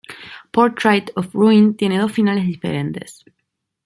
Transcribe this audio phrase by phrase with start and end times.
[0.51, 3.23] Portrait of Ruin tiene dos finales diferentes.